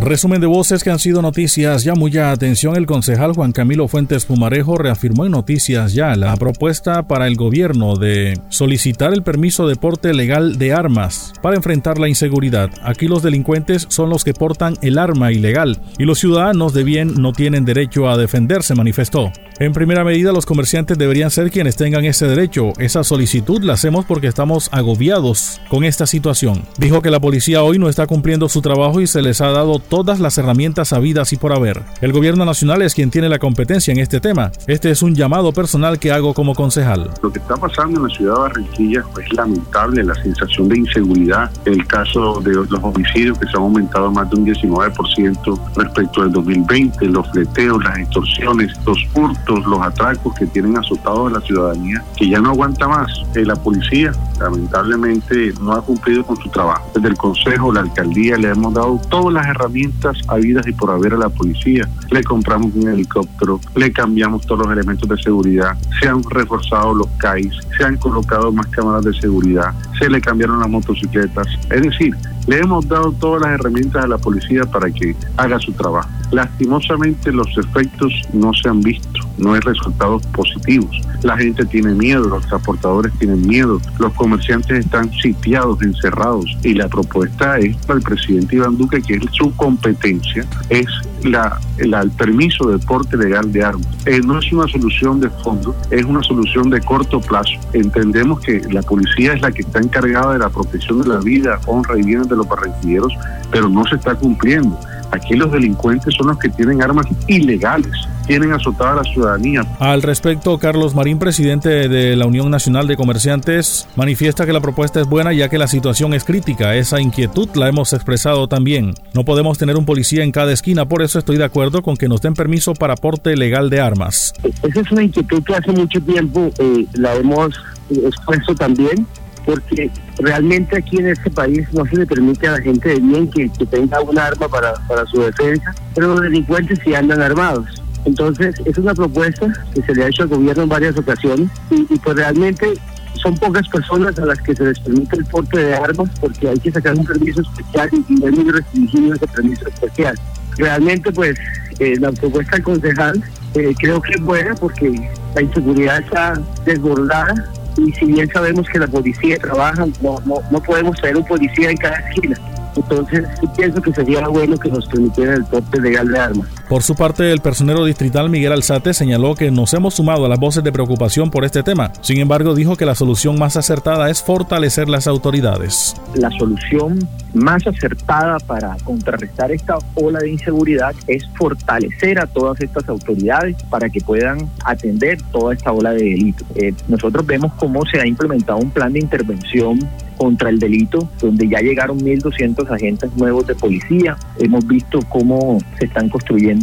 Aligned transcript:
Resumen 0.00 0.40
de 0.40 0.46
voces 0.46 0.84
que 0.84 0.90
han 0.90 0.98
sido 0.98 1.22
noticias 1.22 1.84
ya 1.84 1.94
mucha 1.94 2.30
atención. 2.30 2.76
El 2.76 2.86
concejal 2.86 3.32
Juan 3.32 3.52
Camilo 3.52 3.88
Fuentes 3.88 4.26
Pumarejo 4.26 4.76
reafirmó 4.76 5.24
en 5.24 5.32
noticias 5.32 5.94
ya 5.94 6.14
la 6.16 6.36
propuesta 6.36 7.06
para 7.06 7.26
el 7.26 7.36
gobierno 7.36 7.96
de 7.96 8.38
solicitar 8.48 9.12
el 9.14 9.22
permiso 9.22 9.66
de 9.66 9.76
porte 9.76 10.12
legal 10.12 10.58
de 10.58 10.72
armas 10.72 11.32
para 11.42 11.56
enfrentar 11.56 11.98
la 11.98 12.08
inseguridad. 12.08 12.70
Aquí 12.82 13.08
los 13.08 13.22
delincuentes 13.22 13.86
son 13.88 14.10
los 14.10 14.24
que 14.24 14.34
portan 14.34 14.76
el 14.82 14.98
arma 14.98 15.32
ilegal 15.32 15.80
y 15.98 16.04
los 16.04 16.18
ciudadanos 16.18 16.74
de 16.74 16.84
bien 16.84 17.14
no 17.14 17.32
tienen 17.32 17.64
derecho 17.64 18.08
a 18.08 18.16
defenderse, 18.16 18.74
manifestó. 18.74 19.32
En 19.60 19.72
primera 19.72 20.02
medida, 20.02 20.32
los 20.32 20.46
comerciantes 20.46 20.98
deberían 20.98 21.30
ser 21.30 21.48
quienes 21.52 21.76
tengan 21.76 22.04
ese 22.04 22.26
derecho. 22.26 22.72
Esa 22.78 23.04
solicitud 23.04 23.62
la 23.62 23.74
hacemos 23.74 24.04
porque 24.04 24.26
estamos 24.26 24.68
agobiados 24.72 25.60
con 25.68 25.84
esta 25.84 26.06
situación. 26.06 26.64
Dijo 26.76 27.02
que 27.02 27.10
la 27.12 27.20
policía 27.20 27.62
hoy 27.62 27.78
no 27.78 27.88
está 27.88 28.08
cumpliendo 28.08 28.48
su 28.48 28.62
trabajo 28.62 29.00
y 29.00 29.06
se 29.06 29.22
les 29.22 29.40
ha 29.40 29.50
dado 29.50 29.78
todas 29.78 30.18
las 30.18 30.38
herramientas 30.38 30.92
habidas 30.92 31.32
y 31.32 31.36
por 31.36 31.52
haber. 31.52 31.82
El 32.00 32.12
gobierno 32.12 32.44
nacional 32.44 32.82
es 32.82 32.94
quien 32.94 33.12
tiene 33.12 33.28
la 33.28 33.38
competencia 33.38 33.92
en 33.92 34.00
este 34.00 34.20
tema. 34.20 34.50
Este 34.66 34.90
es 34.90 35.02
un 35.02 35.14
llamado 35.14 35.52
personal 35.52 36.00
que 36.00 36.10
hago 36.10 36.34
como 36.34 36.56
concejal. 36.56 37.12
Lo 37.22 37.32
que 37.32 37.38
está 37.38 37.56
pasando 37.56 38.00
en 38.00 38.08
la 38.08 38.14
ciudad 38.14 38.34
de 38.34 38.40
Barranquilla 38.40 39.04
es 39.22 39.32
lamentable, 39.34 40.02
la 40.02 40.14
sensación 40.16 40.68
de 40.68 40.78
inseguridad, 40.78 41.48
el 41.64 41.86
caso 41.86 42.40
de 42.40 42.54
los 42.54 42.82
homicidios 42.82 43.38
que 43.38 43.46
se 43.46 43.56
han 43.56 43.62
aumentado 43.62 44.10
más 44.10 44.28
de 44.30 44.36
un 44.36 44.46
19% 44.46 45.60
respecto 45.76 46.22
al 46.22 46.32
2020, 46.32 47.06
los 47.06 47.30
fleteos, 47.30 47.84
las 47.84 47.98
extorsiones, 47.98 48.72
los 48.84 48.98
hurtos 49.14 49.43
los 49.46 49.80
atracos 49.80 50.34
que 50.34 50.46
tienen 50.46 50.76
azotados 50.76 51.30
a 51.30 51.38
la 51.38 51.40
ciudadanía, 51.40 52.04
que 52.16 52.28
ya 52.28 52.40
no 52.40 52.50
aguanta 52.50 52.88
más. 52.88 53.10
Eh, 53.34 53.44
la 53.44 53.56
policía, 53.56 54.12
lamentablemente, 54.40 55.52
no 55.60 55.72
ha 55.72 55.82
cumplido 55.82 56.24
con 56.24 56.36
su 56.36 56.48
trabajo. 56.50 56.90
Desde 56.94 57.08
el 57.08 57.16
Consejo, 57.16 57.72
la 57.72 57.80
alcaldía, 57.80 58.36
le 58.36 58.50
hemos 58.50 58.74
dado 58.74 59.00
todas 59.08 59.34
las 59.34 59.46
herramientas 59.46 60.16
habidas 60.28 60.66
y 60.66 60.72
por 60.72 60.90
haber 60.90 61.14
a 61.14 61.18
la 61.18 61.28
policía. 61.28 61.88
Le 62.10 62.22
compramos 62.24 62.72
un 62.74 62.88
helicóptero, 62.88 63.60
le 63.74 63.92
cambiamos 63.92 64.46
todos 64.46 64.66
los 64.66 64.72
elementos 64.72 65.08
de 65.08 65.16
seguridad, 65.22 65.76
se 66.00 66.08
han 66.08 66.22
reforzado 66.22 66.94
los 66.94 67.08
CAIs, 67.18 67.54
se 67.76 67.84
han 67.84 67.96
colocado 67.96 68.52
más 68.52 68.66
cámaras 68.68 69.04
de 69.04 69.12
seguridad, 69.14 69.72
se 69.98 70.08
le 70.08 70.20
cambiaron 70.20 70.60
las 70.60 70.68
motocicletas. 70.68 71.46
Es 71.70 71.82
decir, 71.82 72.14
le 72.46 72.58
hemos 72.58 72.86
dado 72.88 73.12
todas 73.12 73.42
las 73.42 73.52
herramientas 73.52 74.04
a 74.04 74.06
la 74.06 74.18
policía 74.18 74.64
para 74.64 74.90
que 74.90 75.16
haga 75.36 75.58
su 75.58 75.72
trabajo. 75.72 76.08
Lastimosamente 76.30 77.32
los 77.32 77.48
efectos 77.56 78.12
no 78.32 78.52
se 78.52 78.68
han 78.68 78.80
visto, 78.80 79.20
no 79.38 79.54
hay 79.54 79.60
resultados 79.60 80.24
positivos. 80.28 81.00
La 81.22 81.36
gente 81.36 81.64
tiene 81.64 81.92
miedo, 81.92 82.28
los 82.28 82.46
transportadores 82.46 83.12
tienen 83.18 83.46
miedo, 83.46 83.80
los 83.98 84.12
comerciantes 84.14 84.84
están 84.84 85.10
sitiados, 85.12 85.80
encerrados 85.82 86.44
y 86.62 86.74
la 86.74 86.88
propuesta 86.88 87.58
es 87.58 87.76
para 87.78 87.98
el 87.98 88.04
presidente 88.04 88.56
Iván 88.56 88.76
Duque 88.76 89.00
que 89.02 89.14
es 89.14 89.24
su 89.32 89.54
competencia, 89.56 90.44
es 90.68 90.86
la, 91.22 91.58
el 91.78 92.10
permiso 92.12 92.68
de 92.70 92.78
porte 92.78 93.16
legal 93.16 93.50
de 93.52 93.64
armas. 93.64 93.86
Eh, 94.06 94.20
no 94.24 94.38
es 94.38 94.52
una 94.52 94.68
solución 94.68 95.20
de 95.20 95.30
fondo, 95.30 95.74
es 95.90 96.04
una 96.04 96.22
solución 96.22 96.70
de 96.70 96.80
corto 96.80 97.20
plazo. 97.20 97.52
Entendemos 97.72 98.40
que 98.40 98.60
la 98.70 98.82
policía 98.82 99.32
es 99.32 99.40
la 99.40 99.50
que 99.50 99.62
está 99.62 99.80
encargada 99.80 100.34
de 100.34 100.38
la 100.40 100.50
protección 100.50 101.02
de 101.02 101.08
la 101.08 101.18
vida, 101.20 101.58
honra 101.66 101.98
y 101.98 102.02
bienes 102.02 102.28
de 102.28 102.36
los 102.36 102.48
barranquilleros, 102.48 103.12
pero 103.50 103.68
no 103.68 103.86
se 103.86 103.96
está 103.96 104.14
cumpliendo. 104.14 104.78
Aquí 105.14 105.34
los 105.34 105.52
delincuentes 105.52 106.12
son 106.14 106.26
los 106.26 106.38
que 106.38 106.48
tienen 106.48 106.82
armas 106.82 107.06
ilegales, 107.28 107.92
tienen 108.26 108.52
azotada 108.52 108.94
a 108.94 108.96
la 108.96 109.04
ciudadanía. 109.04 109.64
Al 109.78 110.02
respecto, 110.02 110.58
Carlos 110.58 110.92
Marín, 110.92 111.20
presidente 111.20 111.88
de 111.88 112.16
la 112.16 112.26
Unión 112.26 112.50
Nacional 112.50 112.88
de 112.88 112.96
Comerciantes, 112.96 113.86
manifiesta 113.94 114.44
que 114.44 114.52
la 114.52 114.60
propuesta 114.60 115.00
es 115.00 115.06
buena 115.06 115.32
ya 115.32 115.48
que 115.48 115.56
la 115.56 115.68
situación 115.68 116.14
es 116.14 116.24
crítica. 116.24 116.74
Esa 116.74 117.00
inquietud 117.00 117.48
la 117.54 117.68
hemos 117.68 117.92
expresado 117.92 118.48
también. 118.48 118.94
No 119.14 119.24
podemos 119.24 119.56
tener 119.56 119.76
un 119.76 119.86
policía 119.86 120.24
en 120.24 120.32
cada 120.32 120.52
esquina, 120.52 120.86
por 120.86 121.00
eso 121.00 121.20
estoy 121.20 121.36
de 121.36 121.44
acuerdo 121.44 121.82
con 121.82 121.96
que 121.96 122.08
nos 122.08 122.20
den 122.20 122.34
permiso 122.34 122.74
para 122.74 122.96
porte 122.96 123.36
legal 123.36 123.70
de 123.70 123.80
armas. 123.80 124.32
Esa 124.42 124.80
es 124.80 124.90
una 124.90 125.04
inquietud 125.04 125.44
que 125.44 125.54
hace 125.54 125.70
mucho 125.70 126.00
tiempo 126.00 126.50
eh, 126.58 126.86
la 126.94 127.14
hemos 127.14 127.54
expuesto 127.88 128.52
también 128.56 129.06
porque 129.44 129.90
realmente 130.18 130.76
aquí 130.76 130.98
en 130.98 131.08
este 131.08 131.30
país 131.30 131.66
no 131.72 131.84
se 131.86 131.96
le 131.96 132.06
permite 132.06 132.46
a 132.48 132.52
la 132.52 132.60
gente 132.60 132.88
de 132.88 133.00
bien 133.00 133.30
que, 133.30 133.48
tenga 133.66 134.00
un 134.00 134.18
arma 134.18 134.48
para, 134.48 134.74
para 134.86 135.04
su 135.06 135.20
defensa, 135.20 135.74
pero 135.94 136.08
los 136.08 136.22
delincuentes 136.22 136.78
sí 136.84 136.94
andan 136.94 137.20
armados. 137.20 137.82
Entonces, 138.04 138.54
es 138.64 138.76
una 138.78 138.94
propuesta 138.94 139.46
que 139.74 139.82
se 139.82 139.94
le 139.94 140.04
ha 140.04 140.08
hecho 140.08 140.24
al 140.24 140.28
gobierno 140.28 140.64
en 140.64 140.68
varias 140.68 140.96
ocasiones 140.96 141.48
y, 141.70 141.98
pues 141.98 142.16
realmente 142.16 142.74
son 143.22 143.36
pocas 143.38 143.66
personas 143.68 144.18
a 144.18 144.26
las 144.26 144.38
que 144.40 144.54
se 144.54 144.64
les 144.64 144.78
permite 144.80 145.16
el 145.16 145.24
porte 145.26 145.58
de 145.58 145.74
armas 145.74 146.10
porque 146.20 146.48
hay 146.48 146.58
que 146.58 146.70
sacar 146.70 146.94
un 146.94 147.06
permiso 147.06 147.40
especial 147.40 147.88
y 148.08 148.14
no 148.14 148.26
es 148.26 148.36
muy 148.36 148.52
restringido 148.52 149.14
ese 149.14 149.26
permiso 149.28 149.68
especial. 149.68 150.18
Realmente, 150.58 151.10
pues, 151.12 151.36
eh, 151.78 151.96
la 151.98 152.12
propuesta 152.12 152.56
del 152.56 152.62
concejal 152.62 153.24
eh, 153.54 153.74
creo 153.78 154.02
que 154.02 154.12
es 154.12 154.20
buena 154.20 154.54
porque 154.54 155.10
la 155.34 155.42
inseguridad 155.42 155.98
está 156.00 156.40
desbordada 156.66 157.34
y 157.76 157.92
si 157.92 158.06
bien 158.06 158.30
sabemos 158.32 158.68
que 158.68 158.78
la 158.78 158.86
policía 158.86 159.38
trabaja, 159.38 159.86
no, 160.02 160.20
no, 160.26 160.36
no 160.50 160.62
podemos 160.62 161.00
tener 161.00 161.16
un 161.16 161.24
policía 161.24 161.70
en 161.70 161.76
cada 161.76 161.96
esquina. 161.96 162.36
Entonces, 162.76 163.24
pienso 163.56 163.80
que 163.80 163.92
sería 163.92 164.26
bueno 164.28 164.56
que 164.56 164.68
nos 164.68 164.86
permitieran 164.88 165.36
el 165.36 165.44
porte 165.44 165.80
legal 165.80 166.08
de 166.08 166.18
armas. 166.18 166.48
Por 166.68 166.82
su 166.82 166.94
parte, 166.94 167.30
el 167.30 167.40
personero 167.40 167.84
distrital 167.84 168.30
Miguel 168.30 168.52
Alzate 168.52 168.94
señaló 168.94 169.34
que 169.34 169.50
nos 169.50 169.74
hemos 169.74 169.94
sumado 169.94 170.24
a 170.24 170.28
las 170.28 170.40
voces 170.40 170.64
de 170.64 170.72
preocupación 170.72 171.30
por 171.30 171.44
este 171.44 171.62
tema. 171.62 171.92
Sin 172.00 172.18
embargo, 172.18 172.54
dijo 172.54 172.76
que 172.76 172.86
la 172.86 172.94
solución 172.94 173.38
más 173.38 173.58
acertada 173.58 174.08
es 174.08 174.22
fortalecer 174.22 174.88
las 174.88 175.06
autoridades. 175.06 175.94
La 176.14 176.30
solución 176.30 177.06
más 177.34 177.66
acertada 177.66 178.38
para 178.38 178.76
contrarrestar 178.84 179.52
esta 179.52 179.76
ola 179.94 180.20
de 180.20 180.30
inseguridad 180.30 180.94
es 181.06 181.28
fortalecer 181.36 182.18
a 182.18 182.26
todas 182.26 182.58
estas 182.60 182.88
autoridades 182.88 183.56
para 183.64 183.90
que 183.90 184.00
puedan 184.00 184.48
atender 184.64 185.20
toda 185.32 185.52
esta 185.52 185.70
ola 185.70 185.90
de 185.90 186.02
delito. 186.02 186.44
Eh, 186.54 186.72
nosotros 186.88 187.26
vemos 187.26 187.52
cómo 187.58 187.84
se 187.86 188.00
ha 188.00 188.06
implementado 188.06 188.58
un 188.58 188.70
plan 188.70 188.92
de 188.92 189.00
intervención 189.00 189.78
contra 190.16 190.48
el 190.48 190.58
delito, 190.58 191.08
donde 191.20 191.48
ya 191.48 191.60
llegaron 191.60 191.98
1.200 191.98 192.70
agentes 192.70 193.10
nuevos 193.16 193.46
de 193.46 193.54
policía. 193.54 194.16
Hemos 194.38 194.66
visto 194.66 195.00
cómo 195.08 195.58
se 195.78 195.86
están 195.86 196.08
construyendo 196.08 196.53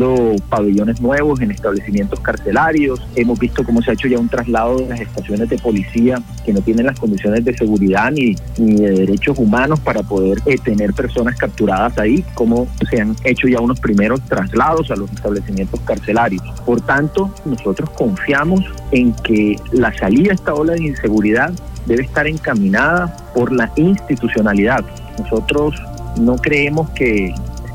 pabellones 0.49 1.01
nuevos 1.01 1.41
en 1.41 1.51
establecimientos 1.51 2.19
carcelarios. 2.19 3.01
Hemos 3.15 3.39
visto 3.39 3.63
cómo 3.63 3.81
se 3.81 3.91
ha 3.91 3.93
hecho 3.93 4.07
ya 4.07 4.19
un 4.19 4.29
traslado 4.29 4.77
de 4.77 4.87
las 4.87 5.01
estaciones 5.01 5.49
de 5.49 5.57
policía 5.57 6.21
que 6.45 6.53
no 6.53 6.61
tienen 6.61 6.85
las 6.85 6.99
condiciones 6.99 7.45
de 7.45 7.55
seguridad 7.55 8.11
ni, 8.11 8.35
de 8.57 8.91
derechos 8.91 9.37
humanos 9.37 9.79
para 9.79 10.03
poder 10.03 10.39
eh, 10.45 10.57
tener 10.63 10.93
personas 10.93 11.37
capturadas 11.37 11.97
ahí, 11.97 12.23
como 12.33 12.67
se 12.89 13.01
han 13.01 13.15
hecho 13.23 13.47
ya 13.47 13.59
unos 13.59 13.79
primeros 13.79 14.21
traslados 14.21 14.91
a 14.91 14.95
los 14.95 15.11
establecimientos 15.11 15.79
carcelarios. 15.81 16.43
Por 16.65 16.81
tanto, 16.81 17.33
nosotros 17.45 17.89
confiamos 17.91 18.61
en 18.91 19.13
que 19.13 19.55
la 19.71 19.95
salida 19.97 20.31
a 20.31 20.35
esta 20.35 20.53
ola 20.53 20.73
de 20.73 20.83
inseguridad 20.83 21.51
debe 21.85 22.03
estar 22.03 22.27
encaminada 22.27 23.15
por 23.33 23.51
la 23.51 23.71
institucionalidad. 23.75 24.83
Nosotros 25.17 25.75
no 26.19 26.35
creemos 26.37 26.89
que 26.91 27.33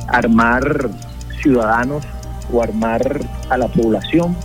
armar 0.08 0.88
ciudadanos 1.46 2.04
o 2.52 2.60
armar 2.60 3.00
a 3.50 3.56
la 3.56 3.68
población 3.68 4.36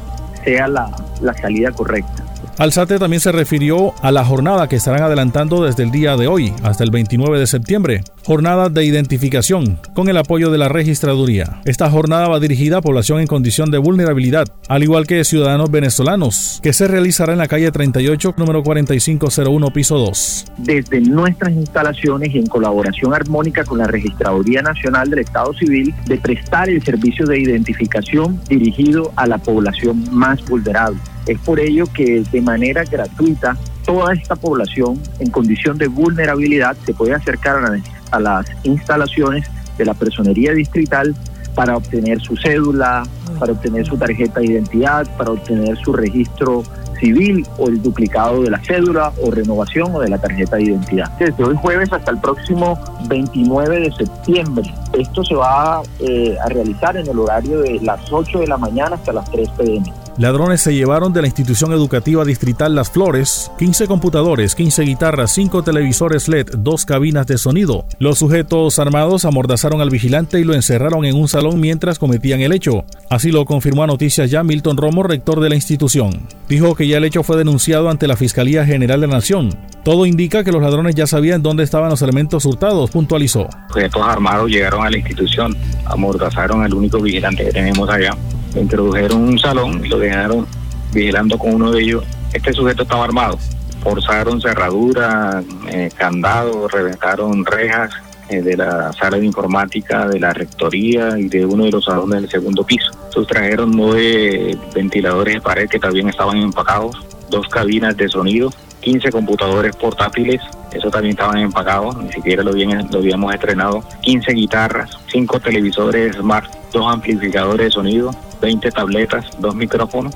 sea 0.43 0.67
la, 0.67 0.87
la 1.19 1.33
salida 1.33 1.71
correcta. 1.71 2.20
Alzate 2.61 2.99
también 2.99 3.21
se 3.21 3.31
refirió 3.31 3.95
a 4.03 4.11
la 4.11 4.23
jornada 4.23 4.69
que 4.69 4.75
estarán 4.75 5.01
adelantando 5.01 5.63
desde 5.63 5.81
el 5.81 5.89
día 5.89 6.15
de 6.15 6.27
hoy 6.27 6.53
hasta 6.61 6.83
el 6.83 6.91
29 6.91 7.39
de 7.39 7.47
septiembre, 7.47 8.03
jornada 8.23 8.69
de 8.69 8.85
identificación 8.85 9.79
con 9.95 10.09
el 10.09 10.17
apoyo 10.17 10.51
de 10.51 10.59
la 10.59 10.69
registraduría. 10.69 11.59
Esta 11.65 11.89
jornada 11.89 12.27
va 12.27 12.39
dirigida 12.39 12.77
a 12.77 12.81
población 12.81 13.19
en 13.19 13.25
condición 13.25 13.71
de 13.71 13.79
vulnerabilidad, 13.79 14.45
al 14.67 14.83
igual 14.83 15.07
que 15.07 15.23
ciudadanos 15.23 15.71
venezolanos, 15.71 16.59
que 16.61 16.71
se 16.71 16.87
realizará 16.87 17.33
en 17.33 17.39
la 17.39 17.47
calle 17.47 17.71
38, 17.71 18.35
número 18.37 18.61
4501, 18.61 19.73
piso 19.73 19.97
2. 19.97 20.45
Desde 20.59 21.01
nuestras 21.01 21.53
instalaciones 21.53 22.35
y 22.35 22.37
en 22.37 22.45
colaboración 22.45 23.11
armónica 23.15 23.63
con 23.63 23.79
la 23.79 23.87
Registraduría 23.87 24.61
Nacional 24.61 25.09
del 25.09 25.21
Estado 25.21 25.51
Civil, 25.55 25.95
de 26.05 26.19
prestar 26.19 26.69
el 26.69 26.83
servicio 26.83 27.25
de 27.25 27.39
identificación 27.39 28.39
dirigido 28.47 29.11
a 29.15 29.25
la 29.25 29.39
población 29.39 30.05
más 30.11 30.45
vulnerable. 30.45 30.99
Es 31.25 31.39
por 31.39 31.59
ello 31.59 31.85
que 31.93 32.23
de 32.31 32.41
manera 32.41 32.83
gratuita 32.83 33.57
toda 33.85 34.13
esta 34.13 34.35
población 34.35 35.01
en 35.19 35.29
condición 35.29 35.77
de 35.77 35.87
vulnerabilidad 35.87 36.75
se 36.85 36.93
puede 36.93 37.13
acercar 37.13 37.81
a, 38.11 38.19
las 38.19 38.45
instalaciones 38.63 39.47
de 39.77 39.85
la 39.85 39.93
personería 39.93 40.53
distrital 40.53 41.15
para 41.55 41.77
obtener 41.77 42.21
su 42.21 42.35
cédula, 42.37 43.03
para 43.39 43.51
obtener 43.51 43.85
su 43.85 43.97
tarjeta 43.97 44.39
de 44.39 44.47
identidad, 44.47 45.07
para 45.17 45.31
obtener 45.31 45.77
su 45.77 45.93
registro 45.93 46.63
civil 46.99 47.45
o 47.57 47.67
el 47.67 47.81
duplicado 47.81 48.43
de 48.43 48.51
la 48.51 48.59
cédula 48.63 49.11
o 49.21 49.31
renovación 49.31 49.93
o 49.93 49.99
de 49.99 50.09
la 50.09 50.17
tarjeta 50.19 50.57
de 50.57 50.63
identidad. 50.63 51.09
Desde 51.17 51.43
hoy 51.43 51.55
jueves 51.55 51.91
hasta 51.91 52.11
el 52.11 52.19
próximo 52.19 52.79
29 53.07 53.79
de 53.79 53.91
septiembre. 53.91 54.73
Esto 54.93 55.23
se 55.23 55.35
va 55.35 55.81
eh, 55.99 56.37
a 56.43 56.47
realizar 56.49 56.95
en 56.95 57.07
el 57.07 57.17
horario 57.19 57.61
de 57.61 57.79
las 57.81 57.99
8 58.11 58.39
de 58.39 58.47
la 58.47 58.57
mañana 58.57 58.95
hasta 58.95 59.13
las 59.13 59.29
3 59.31 59.49
pm. 59.57 59.93
Ladrones 60.17 60.61
se 60.61 60.73
llevaron 60.73 61.13
de 61.13 61.21
la 61.21 61.27
institución 61.27 61.71
educativa 61.71 62.25
distrital 62.25 62.75
Las 62.75 62.91
Flores 62.91 63.49
15 63.57 63.87
computadores, 63.87 64.55
15 64.55 64.83
guitarras, 64.83 65.31
5 65.33 65.63
televisores 65.63 66.27
LED, 66.27 66.47
2 66.57 66.85
cabinas 66.85 67.27
de 67.27 67.37
sonido. 67.37 67.85
Los 67.97 68.19
sujetos 68.19 68.77
armados 68.77 69.23
amordazaron 69.23 69.79
al 69.79 69.89
vigilante 69.89 70.39
y 70.39 70.43
lo 70.43 70.53
encerraron 70.53 71.05
en 71.05 71.15
un 71.15 71.27
salón 71.27 71.59
mientras 71.61 71.97
cometían 71.97 72.41
el 72.41 72.51
hecho. 72.51 72.83
Así 73.09 73.31
lo 73.31 73.45
confirmó 73.45 73.83
a 73.83 73.87
Noticias 73.87 74.29
Ya 74.29 74.43
Milton 74.43 74.77
Romo, 74.77 75.03
rector 75.03 75.39
de 75.39 75.49
la 75.49 75.55
institución. 75.55 76.27
Dijo 76.49 76.75
que 76.75 76.87
ya 76.87 76.97
el 76.97 77.05
hecho 77.05 77.23
fue 77.23 77.37
denunciado 77.37 77.89
ante 77.89 78.07
la 78.07 78.17
Fiscalía 78.17 78.65
General 78.65 78.99
de 78.99 79.07
la 79.07 79.15
Nación. 79.15 79.57
Todo 79.83 80.05
indica 80.05 80.43
que 80.43 80.51
los 80.51 80.61
ladrones 80.61 80.93
ya 80.93 81.07
sabían 81.07 81.41
dónde 81.41 81.63
estaban 81.63 81.89
los 81.89 82.01
elementos 82.01 82.45
hurtados, 82.45 82.91
puntualizó. 82.91 83.47
Sujetos 83.69 84.01
armados 84.05 84.49
llegaron 84.49 84.85
a 84.85 84.89
la 84.89 84.97
institución, 84.97 85.57
amordazaron 85.85 86.63
al 86.63 86.73
único 86.73 86.99
vigilante 86.99 87.45
que 87.45 87.51
tenemos 87.51 87.89
allá, 87.89 88.15
introdujeron 88.55 89.21
un 89.21 89.39
salón 89.39 89.85
y 89.85 89.89
lo 89.89 89.99
dejaron 89.99 90.47
vigilando 90.93 91.37
con 91.37 91.53
uno 91.53 91.71
de 91.71 91.81
ellos. 91.81 92.03
Este 92.33 92.53
sujeto 92.53 92.83
estaba 92.83 93.05
armado, 93.05 93.37
forzaron 93.81 94.41
cerraduras, 94.41 95.43
eh, 95.67 95.89
candados, 95.95 96.71
reventaron 96.71 97.45
rejas 97.45 97.91
eh, 98.29 98.41
de 98.41 98.55
la 98.55 98.93
sala 98.93 99.17
de 99.17 99.25
informática 99.25 100.07
de 100.07 100.19
la 100.19 100.33
rectoría 100.33 101.17
y 101.17 101.27
de 101.27 101.45
uno 101.45 101.65
de 101.65 101.71
los 101.71 101.85
salones 101.85 102.21
del 102.21 102.29
segundo 102.29 102.65
piso. 102.65 102.91
Sustrajeron 103.09 103.71
nueve 103.71 104.57
ventiladores 104.73 105.35
de 105.35 105.41
pared 105.41 105.69
que 105.69 105.79
también 105.79 106.07
estaban 106.09 106.37
empacados, 106.37 106.95
dos 107.29 107.47
cabinas 107.47 107.97
de 107.97 108.07
sonido 108.07 108.51
15 108.81 109.11
computadores 109.11 109.75
portátiles, 109.75 110.41
eso 110.73 110.89
también 110.89 111.11
estaban 111.11 111.37
empacados, 111.37 111.95
ni 111.97 112.11
siquiera 112.11 112.43
lo, 112.43 112.51
lo 112.51 112.99
habíamos 112.99 113.33
estrenado, 113.33 113.83
15 114.01 114.33
guitarras, 114.33 114.91
5 115.11 115.39
televisores 115.39 116.15
smart, 116.15 116.51
2 116.73 116.93
amplificadores 116.93 117.67
de 117.67 117.71
sonido, 117.71 118.15
20 118.41 118.71
tabletas, 118.71 119.25
2 119.39 119.55
micrófonos, 119.55 120.13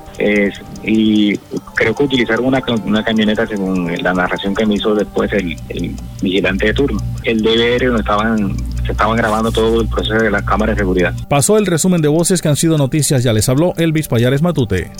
y 0.83 1.37
creo 1.75 1.95
que 1.95 2.03
utilizaron 2.03 2.45
una, 2.45 3.03
camioneta 3.03 3.45
según 3.47 3.91
la 4.01 4.13
narración 4.13 4.55
que 4.55 4.65
me 4.65 4.75
hizo 4.75 4.95
después 4.95 5.31
el, 5.33 5.55
el 5.69 5.95
vigilante 6.21 6.67
de 6.67 6.73
turno. 6.73 6.99
El 7.23 7.41
DVR 7.41 7.87
donde 7.87 8.01
estaban 8.01 8.55
se 8.85 8.91
estaban 8.91 9.17
grabando 9.17 9.51
todo 9.51 9.81
el 9.81 9.87
proceso 9.87 10.15
de 10.15 10.29
las 10.29 10.43
cámaras 10.43 10.75
de 10.75 10.81
seguridad. 10.81 11.13
Pasó 11.27 11.57
el 11.57 11.65
resumen 11.65 12.01
de 12.01 12.07
voces 12.07 12.41
que 12.41 12.49
han 12.49 12.55
sido 12.55 12.77
noticias, 12.77 13.23
ya 13.23 13.33
les 13.33 13.49
habló 13.49 13.73
Elvis 13.77 14.07
Payares 14.07 14.41
Matute. 14.41 14.91